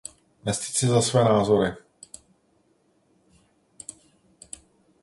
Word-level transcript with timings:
Nestyď 0.45 0.75
se 0.75 0.87
za 0.87 1.01
své 1.01 1.23
názory. 1.23 1.73